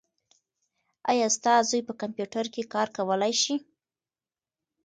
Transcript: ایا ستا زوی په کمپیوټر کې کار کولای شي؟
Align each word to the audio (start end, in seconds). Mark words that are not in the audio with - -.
ایا 1.11 1.27
ستا 1.35 1.53
زوی 1.69 1.81
په 1.87 1.93
کمپیوټر 2.01 2.45
کې 2.53 2.63
کار 2.73 2.87
کولای 2.97 3.33
شي؟ 3.41 3.55